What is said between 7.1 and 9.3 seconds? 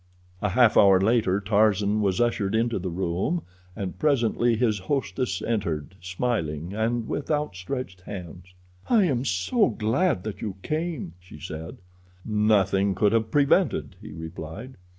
outstretched hands. "I am